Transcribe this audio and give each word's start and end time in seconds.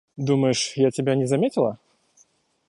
Думаешь 0.17 0.73
я 0.77 0.89
тебя 0.89 1.13
не 1.13 1.27
заметила? 1.27 1.77